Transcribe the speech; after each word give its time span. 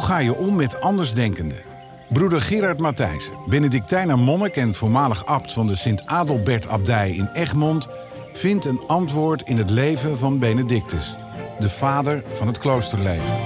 Hoe 0.00 0.08
ga 0.08 0.18
je 0.18 0.36
om 0.36 0.56
met 0.56 0.80
andersdenkenden? 0.80 1.62
Broeder 2.08 2.40
Gerard 2.40 2.80
Matthijssen, 2.80 3.34
Benedictijner 3.48 4.18
monnik 4.18 4.56
en 4.56 4.74
voormalig 4.74 5.26
abt 5.26 5.52
van 5.52 5.66
de 5.66 5.74
Sint-Adelbert-abdij 5.74 7.10
in 7.10 7.28
Egmond, 7.32 7.86
vindt 8.32 8.64
een 8.64 8.82
antwoord 8.86 9.48
in 9.48 9.56
het 9.56 9.70
leven 9.70 10.18
van 10.18 10.38
Benedictus, 10.38 11.14
de 11.58 11.68
vader 11.70 12.24
van 12.32 12.46
het 12.46 12.58
kloosterleven. 12.58 13.36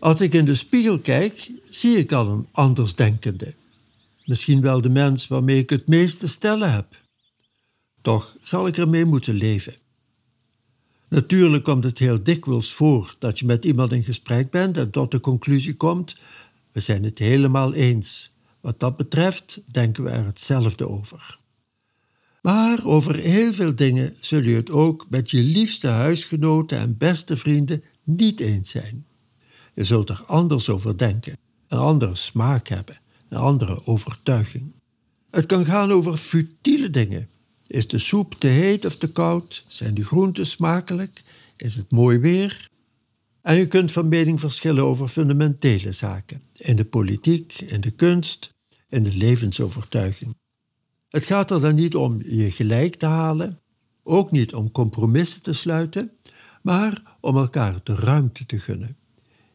Als 0.00 0.20
ik 0.20 0.34
in 0.34 0.44
de 0.44 0.54
spiegel 0.54 1.00
kijk, 1.00 1.50
zie 1.70 1.96
ik 1.96 2.12
al 2.12 2.26
een 2.26 2.48
andersdenkende. 2.52 3.54
Misschien 4.26 4.60
wel 4.60 4.80
de 4.80 4.90
mens 4.90 5.26
waarmee 5.26 5.58
ik 5.58 5.70
het 5.70 5.86
meest 5.86 6.18
te 6.18 6.28
stellen 6.28 6.72
heb. 6.72 6.86
Toch 8.02 8.36
zal 8.42 8.66
ik 8.66 8.76
ermee 8.76 9.04
moeten 9.04 9.34
leven. 9.34 9.74
Natuurlijk 11.08 11.64
komt 11.64 11.84
het 11.84 11.98
heel 11.98 12.22
dikwijls 12.22 12.72
voor 12.72 13.16
dat 13.18 13.38
je 13.38 13.46
met 13.46 13.64
iemand 13.64 13.92
in 13.92 14.04
gesprek 14.04 14.50
bent 14.50 14.76
en 14.76 14.90
tot 14.90 15.10
de 15.10 15.20
conclusie 15.20 15.74
komt: 15.74 16.16
we 16.72 16.80
zijn 16.80 17.04
het 17.04 17.18
helemaal 17.18 17.74
eens. 17.74 18.32
Wat 18.60 18.80
dat 18.80 18.96
betreft 18.96 19.62
denken 19.66 20.04
we 20.04 20.10
er 20.10 20.24
hetzelfde 20.24 20.88
over. 20.88 21.38
Maar 22.42 22.84
over 22.84 23.16
heel 23.16 23.52
veel 23.52 23.74
dingen 23.74 24.16
zul 24.20 24.42
je 24.42 24.56
het 24.56 24.70
ook 24.70 25.06
met 25.08 25.30
je 25.30 25.42
liefste 25.42 25.86
huisgenoten 25.86 26.78
en 26.78 26.96
beste 26.96 27.36
vrienden 27.36 27.82
niet 28.02 28.40
eens 28.40 28.70
zijn. 28.70 29.06
Je 29.74 29.84
zult 29.84 30.08
er 30.08 30.22
anders 30.26 30.68
over 30.68 30.98
denken, 30.98 31.36
een 31.68 31.78
andere 31.78 32.14
smaak 32.14 32.68
hebben, 32.68 33.00
een 33.28 33.38
andere 33.38 33.86
overtuiging. 33.86 34.72
Het 35.30 35.46
kan 35.46 35.64
gaan 35.64 35.92
over 35.92 36.16
futiele 36.16 36.90
dingen. 36.90 37.28
Is 37.66 37.86
de 37.86 37.98
soep 37.98 38.34
te 38.38 38.46
heet 38.46 38.84
of 38.84 38.96
te 38.96 39.10
koud? 39.10 39.64
Zijn 39.66 39.94
de 39.94 40.04
groenten 40.04 40.46
smakelijk? 40.46 41.22
Is 41.56 41.76
het 41.76 41.90
mooi 41.90 42.18
weer? 42.18 42.68
En 43.42 43.56
je 43.56 43.66
kunt 43.66 43.92
van 43.92 44.08
mening 44.08 44.40
verschillen 44.40 44.84
over 44.84 45.08
fundamentele 45.08 45.92
zaken. 45.92 46.42
In 46.56 46.76
de 46.76 46.84
politiek, 46.84 47.60
in 47.60 47.80
de 47.80 47.90
kunst, 47.90 48.54
in 48.88 49.02
de 49.02 49.14
levensovertuiging. 49.14 50.34
Het 51.08 51.26
gaat 51.26 51.50
er 51.50 51.60
dan 51.60 51.74
niet 51.74 51.94
om 51.94 52.18
je 52.24 52.50
gelijk 52.50 52.94
te 52.94 53.06
halen, 53.06 53.60
ook 54.02 54.30
niet 54.30 54.54
om 54.54 54.70
compromissen 54.70 55.42
te 55.42 55.52
sluiten, 55.52 56.12
maar 56.62 57.16
om 57.20 57.36
elkaar 57.36 57.74
de 57.82 57.94
ruimte 57.94 58.46
te 58.46 58.58
gunnen. 58.58 58.96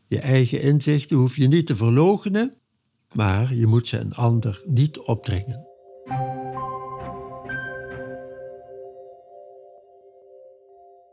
Je 0.06 0.20
eigen 0.20 0.62
inzichten 0.62 1.18
hoef 1.18 1.36
je 1.36 1.48
niet 1.48 1.66
te 1.66 1.76
verloochenen, 1.76 2.54
maar 3.14 3.56
je 3.56 3.68
moet 3.68 3.88
ze 3.88 3.98
een 3.98 4.16
ander 4.16 4.62
niet 4.66 4.98
opdringen. 4.98 5.66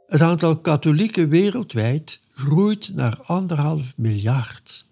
Het 0.07 0.21
aantal 0.21 0.59
katholieken 0.59 1.29
wereldwijd 1.29 2.21
groeit 2.29 2.95
naar 2.95 3.21
anderhalf 3.23 3.93
miljard. 3.97 4.87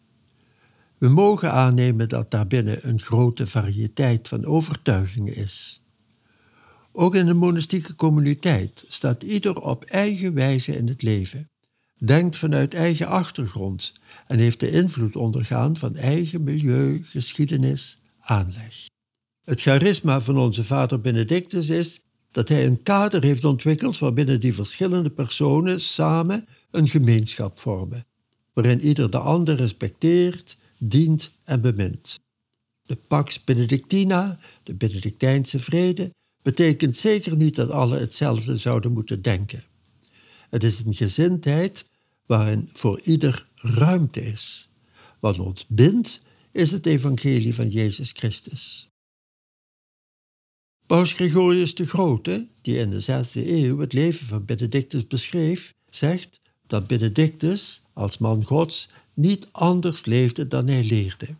We 0.98 1.08
mogen 1.08 1.52
aannemen 1.52 2.08
dat 2.08 2.30
daarbinnen 2.30 2.88
een 2.88 3.00
grote 3.00 3.46
variëteit 3.46 4.28
van 4.28 4.44
overtuigingen 4.44 5.34
is. 5.34 5.82
Ook 6.92 7.14
in 7.14 7.26
de 7.26 7.34
monastieke 7.34 7.94
communiteit 7.94 8.84
staat 8.88 9.22
ieder 9.22 9.60
op 9.60 9.84
eigen 9.84 10.34
wijze 10.34 10.76
in 10.76 10.88
het 10.88 11.02
leven, 11.02 11.50
denkt 11.98 12.36
vanuit 12.36 12.74
eigen 12.74 13.06
achtergrond 13.06 13.92
en 14.26 14.38
heeft 14.38 14.60
de 14.60 14.70
invloed 14.70 15.16
ondergaan 15.16 15.76
van 15.76 15.96
eigen 15.96 16.42
milieu, 16.42 17.02
geschiedenis, 17.02 17.98
aanleg. 18.20 18.86
Het 19.44 19.60
charisma 19.60 20.20
van 20.20 20.38
onze 20.38 20.64
vader 20.64 21.00
Benedictus 21.00 21.68
is 21.68 22.00
dat 22.30 22.48
hij 22.48 22.66
een 22.66 22.82
kader 22.82 23.22
heeft 23.22 23.44
ontwikkeld 23.44 23.98
waarbinnen 23.98 24.40
die 24.40 24.54
verschillende 24.54 25.10
personen 25.10 25.80
samen 25.80 26.46
een 26.70 26.88
gemeenschap 26.88 27.58
vormen, 27.58 28.04
waarin 28.52 28.80
ieder 28.80 29.10
de 29.10 29.18
ander 29.18 29.56
respecteert, 29.56 30.56
dient 30.78 31.30
en 31.44 31.60
bemint. 31.60 32.18
De 32.82 32.96
Pax 33.08 33.44
Benedictina, 33.44 34.38
de 34.62 34.74
Benedictijnse 34.74 35.58
vrede, 35.58 36.12
betekent 36.42 36.96
zeker 36.96 37.36
niet 37.36 37.54
dat 37.54 37.70
alle 37.70 37.98
hetzelfde 37.98 38.56
zouden 38.56 38.92
moeten 38.92 39.22
denken. 39.22 39.64
Het 40.56 40.64
is 40.64 40.84
een 40.84 40.94
gezindheid 40.94 41.88
waarin 42.26 42.68
voor 42.72 43.00
ieder 43.00 43.48
ruimte 43.54 44.20
is. 44.20 44.68
Wat 45.20 45.38
ons 45.38 45.66
bindt, 45.68 46.20
is 46.52 46.72
het 46.72 46.86
evangelie 46.86 47.54
van 47.54 47.68
Jezus 47.68 48.12
Christus. 48.12 48.88
Paus 50.86 51.12
Gregorius 51.12 51.74
de 51.74 51.86
Grote, 51.86 52.48
die 52.62 52.76
in 52.76 52.90
de 52.90 53.02
6e 53.02 53.46
eeuw 53.46 53.78
het 53.78 53.92
leven 53.92 54.26
van 54.26 54.44
Benedictus 54.44 55.06
beschreef, 55.06 55.74
zegt 55.88 56.40
dat 56.66 56.86
Benedictus 56.86 57.82
als 57.92 58.18
man 58.18 58.44
Gods 58.44 58.88
niet 59.14 59.48
anders 59.52 60.04
leefde 60.04 60.46
dan 60.46 60.66
hij 60.66 60.84
leerde. 60.84 61.36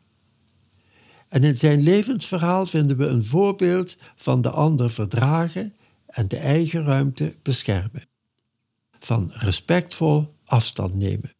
En 1.28 1.44
in 1.44 1.56
zijn 1.56 1.80
levensverhaal 1.80 2.66
vinden 2.66 2.96
we 2.96 3.06
een 3.06 3.24
voorbeeld 3.24 3.96
van 4.14 4.40
de 4.40 4.50
ander 4.50 4.90
verdragen 4.90 5.74
en 6.06 6.28
de 6.28 6.36
eigen 6.36 6.82
ruimte 6.82 7.34
beschermen. 7.42 8.14
Van 8.98 9.30
respectvol 9.32 10.34
afstand 10.44 10.94
nemen. 10.94 11.34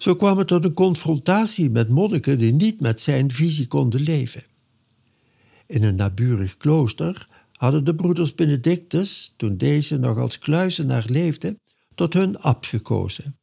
Zo 0.00 0.14
kwam 0.14 0.38
het 0.38 0.46
tot 0.46 0.64
een 0.64 0.72
confrontatie 0.72 1.70
met 1.70 1.88
monniken 1.88 2.38
die 2.38 2.52
niet 2.52 2.80
met 2.80 3.00
zijn 3.00 3.32
visie 3.32 3.66
konden 3.66 4.00
leven. 4.00 4.42
In 5.66 5.84
een 5.84 5.94
naburig 5.94 6.56
klooster 6.56 7.28
hadden 7.52 7.84
de 7.84 7.94
broeders 7.94 8.34
Benedictus, 8.34 9.34
toen 9.36 9.56
deze 9.56 9.98
nog 9.98 10.18
als 10.18 10.38
kluizenaar 10.38 11.04
leefde, 11.08 11.58
tot 11.94 12.12
hun 12.12 12.38
abt 12.38 12.66
gekozen. 12.66 13.38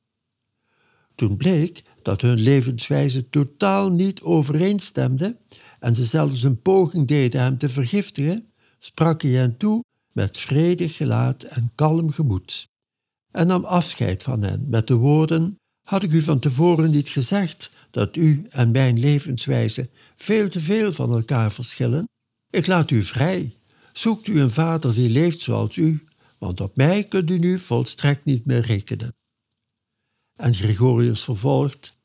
Toen 1.15 1.37
bleek 1.37 1.81
dat 2.01 2.21
hun 2.21 2.39
levenswijze 2.39 3.29
totaal 3.29 3.89
niet 3.89 4.21
overeenstemde 4.21 5.37
en 5.79 5.95
ze 5.95 6.05
zelfs 6.05 6.43
een 6.43 6.61
poging 6.61 7.07
deden 7.07 7.41
hem 7.41 7.57
te 7.57 7.69
vergiftigen, 7.69 8.51
sprak 8.79 9.21
hij 9.21 9.31
hen 9.31 9.57
toe 9.57 9.83
met 10.11 10.37
vredig 10.37 10.95
gelaat 10.95 11.43
en 11.43 11.71
kalm 11.75 12.11
gemoed 12.11 12.67
en 13.37 13.47
nam 13.47 13.63
afscheid 13.63 14.23
van 14.23 14.41
hen 14.41 14.69
met 14.69 14.87
de 14.87 14.95
woorden: 14.95 15.57
Had 15.87 16.03
ik 16.03 16.11
u 16.11 16.21
van 16.21 16.39
tevoren 16.39 16.91
niet 16.91 17.09
gezegd 17.09 17.71
dat 17.91 18.15
u 18.15 18.45
en 18.49 18.71
mijn 18.71 18.99
levenswijze 18.99 19.89
veel 20.15 20.49
te 20.49 20.59
veel 20.59 20.91
van 20.91 21.11
elkaar 21.11 21.51
verschillen? 21.51 22.05
Ik 22.49 22.67
laat 22.67 22.91
u 22.91 23.03
vrij. 23.03 23.55
Zoekt 23.93 24.27
u 24.27 24.41
een 24.41 24.51
vader 24.51 24.93
die 24.93 25.09
leeft 25.09 25.41
zoals 25.41 25.75
u, 25.75 26.03
want 26.37 26.61
op 26.61 26.75
mij 26.75 27.03
kunt 27.03 27.29
u 27.29 27.39
nu 27.39 27.59
volstrekt 27.59 28.25
niet 28.25 28.45
meer 28.45 28.61
rekenen. 28.61 29.15
En 30.35 30.53
Gregorius 30.53 31.23
vervolgt, 31.23 31.97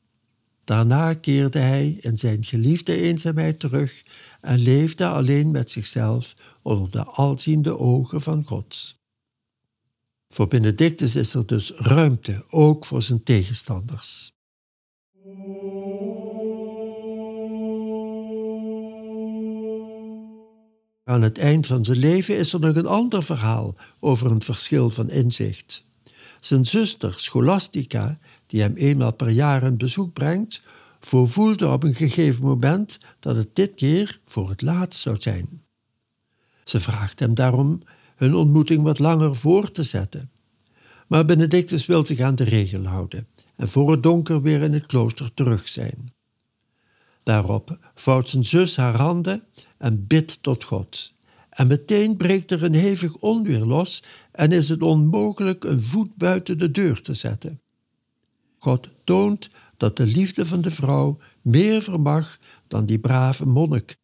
daarna 0.64 1.14
keerde 1.14 1.58
hij 1.58 1.98
in 2.00 2.16
zijn 2.16 2.44
geliefde 2.44 3.00
eenzaamheid 3.00 3.60
terug 3.60 4.02
en 4.40 4.58
leefde 4.58 5.06
alleen 5.06 5.50
met 5.50 5.70
zichzelf 5.70 6.34
onder 6.62 6.90
de 6.90 7.04
alziende 7.04 7.78
ogen 7.78 8.20
van 8.20 8.44
God. 8.44 9.00
Voor 10.32 10.48
Benedictus 10.48 11.16
is 11.16 11.34
er 11.34 11.46
dus 11.46 11.72
ruimte, 11.76 12.44
ook 12.48 12.84
voor 12.84 13.02
zijn 13.02 13.22
tegenstanders. 13.22 14.32
Aan 21.04 21.22
het 21.22 21.38
eind 21.38 21.66
van 21.66 21.84
zijn 21.84 21.98
leven 21.98 22.36
is 22.36 22.52
er 22.52 22.60
nog 22.60 22.76
een 22.76 22.86
ander 22.86 23.22
verhaal 23.22 23.74
over 24.00 24.30
een 24.30 24.42
verschil 24.42 24.90
van 24.90 25.10
inzicht. 25.10 25.84
Zijn 26.40 26.64
zuster 26.64 27.14
Scholastica, 27.16 28.18
die 28.46 28.60
hem 28.60 28.74
eenmaal 28.74 29.12
per 29.12 29.30
jaar 29.30 29.62
een 29.62 29.76
bezoek 29.76 30.12
brengt, 30.12 30.62
voorvoelde 31.00 31.68
op 31.68 31.82
een 31.82 31.94
gegeven 31.94 32.44
moment 32.44 33.00
dat 33.18 33.36
het 33.36 33.54
dit 33.54 33.74
keer 33.74 34.20
voor 34.24 34.48
het 34.48 34.62
laatst 34.62 35.00
zou 35.00 35.16
zijn. 35.20 35.62
Ze 36.64 36.80
vraagt 36.80 37.18
hem 37.18 37.34
daarom 37.34 37.82
hun 38.22 38.34
ontmoeting 38.34 38.82
wat 38.82 38.98
langer 38.98 39.36
voor 39.36 39.70
te 39.70 39.82
zetten. 39.82 40.30
Maar 41.06 41.24
Benedictus 41.24 41.86
wil 41.86 42.06
zich 42.06 42.20
aan 42.20 42.34
de 42.34 42.44
regel 42.44 42.84
houden 42.84 43.26
en 43.56 43.68
voor 43.68 43.90
het 43.90 44.02
donker 44.02 44.42
weer 44.42 44.62
in 44.62 44.72
het 44.72 44.86
klooster 44.86 45.34
terug 45.34 45.68
zijn. 45.68 46.12
Daarop 47.22 47.78
vouwt 47.94 48.28
zijn 48.28 48.44
zus 48.44 48.76
haar 48.76 48.96
handen 48.96 49.44
en 49.78 50.06
bidt 50.06 50.42
tot 50.42 50.64
God. 50.64 51.12
En 51.50 51.66
meteen 51.66 52.16
breekt 52.16 52.50
er 52.50 52.62
een 52.62 52.74
hevig 52.74 53.16
onweer 53.16 53.64
los 53.64 54.02
en 54.32 54.52
is 54.52 54.68
het 54.68 54.82
onmogelijk 54.82 55.64
een 55.64 55.82
voet 55.82 56.16
buiten 56.16 56.58
de 56.58 56.70
deur 56.70 57.02
te 57.02 57.14
zetten. 57.14 57.60
God 58.58 58.88
toont 59.04 59.50
dat 59.76 59.96
de 59.96 60.06
liefde 60.06 60.46
van 60.46 60.60
de 60.60 60.70
vrouw 60.70 61.16
meer 61.40 61.82
vermag 61.82 62.38
dan 62.66 62.84
die 62.84 62.98
brave 62.98 63.46
monnik. 63.46 63.96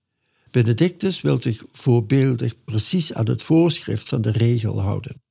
Benedictus 0.50 1.20
wil 1.20 1.42
zich 1.42 1.64
voorbeeldig 1.72 2.64
precies 2.64 3.14
aan 3.14 3.28
het 3.28 3.42
voorschrift 3.42 4.08
van 4.08 4.20
de 4.20 4.30
regel 4.30 4.80
houden. 4.80 5.22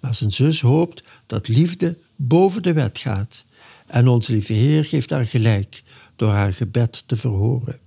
Maar 0.00 0.14
zijn 0.14 0.32
zus 0.32 0.60
hoopt 0.60 1.02
dat 1.26 1.48
liefde 1.48 1.98
boven 2.16 2.62
de 2.62 2.72
wet 2.72 2.98
gaat. 2.98 3.44
En 3.86 4.08
onze 4.08 4.32
lieve 4.32 4.52
Heer 4.52 4.84
geeft 4.84 5.10
haar 5.10 5.26
gelijk 5.26 5.82
door 6.16 6.30
haar 6.30 6.52
gebed 6.52 7.02
te 7.06 7.16
verhoren. 7.16 7.80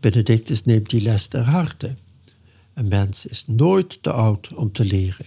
Benedictus 0.00 0.64
neemt 0.64 0.90
die 0.90 1.00
les 1.00 1.26
ter 1.26 1.44
harte. 1.44 1.96
Een 2.74 2.88
mens 2.88 3.26
is 3.26 3.46
nooit 3.46 4.02
te 4.02 4.12
oud 4.12 4.54
om 4.54 4.72
te 4.72 4.84
leren. 4.84 5.26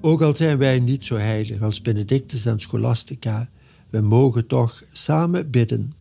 Ook 0.00 0.22
al 0.22 0.34
zijn 0.34 0.58
wij 0.58 0.80
niet 0.80 1.04
zo 1.04 1.16
heilig 1.16 1.62
als 1.62 1.82
Benedictus 1.82 2.46
en 2.46 2.60
Scholastica, 2.60 3.50
we 3.90 4.00
mogen 4.00 4.46
toch 4.46 4.82
samen 4.92 5.50
bidden. 5.50 5.94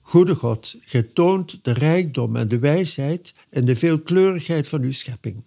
Goede 0.00 0.34
God, 0.34 0.76
gij 0.80 1.02
toont 1.02 1.64
de 1.64 1.72
rijkdom 1.72 2.36
en 2.36 2.48
de 2.48 2.58
wijsheid 2.58 3.34
en 3.50 3.64
de 3.64 3.76
veelkleurigheid 3.76 4.68
van 4.68 4.82
uw 4.82 4.92
schepping. 4.92 5.44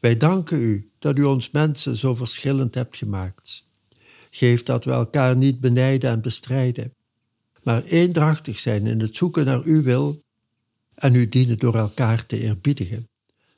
Wij 0.00 0.16
danken 0.16 0.60
u 0.60 0.90
dat 0.98 1.18
u 1.18 1.24
ons 1.24 1.50
mensen 1.50 1.96
zo 1.96 2.14
verschillend 2.14 2.74
hebt 2.74 2.96
gemaakt. 2.96 3.68
Geef 4.30 4.62
dat 4.62 4.84
we 4.84 4.90
elkaar 4.90 5.36
niet 5.36 5.60
benijden 5.60 6.10
en 6.10 6.20
bestrijden, 6.20 6.94
maar 7.62 7.84
eendrachtig 7.84 8.58
zijn 8.58 8.86
in 8.86 9.00
het 9.00 9.16
zoeken 9.16 9.44
naar 9.44 9.62
uw 9.62 9.82
wil 9.82 10.22
en 10.94 11.14
u 11.14 11.28
dienen 11.28 11.58
door 11.58 11.74
elkaar 11.74 12.26
te 12.26 12.40
eerbiedigen. 12.40 13.08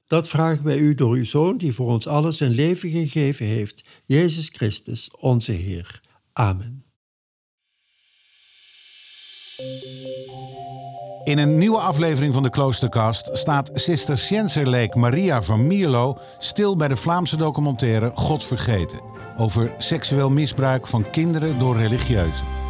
Dat 0.07 0.29
vragen 0.29 0.65
wij 0.65 0.79
u 0.79 0.95
door 0.95 1.15
uw 1.15 1.25
Zoon, 1.25 1.59
die 1.59 1.73
voor 1.73 1.87
ons 1.87 2.07
alles 2.07 2.37
zijn 2.37 2.51
leven 2.51 2.91
gegeven 2.91 3.47
heeft, 3.47 3.85
Jezus 4.05 4.49
Christus, 4.49 5.11
onze 5.11 5.53
Heer. 5.53 6.02
Amen. 6.33 6.85
In 11.25 11.39
een 11.39 11.59
nieuwe 11.59 11.79
aflevering 11.79 12.35
van 12.35 12.43
de 12.43 12.51
Kloosterkast 12.51 13.31
staat 13.33 13.71
Sister 13.75 14.19
Sjenserleek 14.19 14.95
Maria 14.95 15.43
van 15.43 15.67
Mierlo 15.67 16.19
stil 16.39 16.77
bij 16.77 16.89
de 16.89 16.97
Vlaamse 16.97 17.37
documentaire 17.37 18.11
God 18.15 18.45
Vergeten 18.45 19.01
over 19.37 19.75
seksueel 19.79 20.31
misbruik 20.31 20.87
van 20.87 21.11
kinderen 21.11 21.59
door 21.59 21.77
religieuzen. 21.77 22.62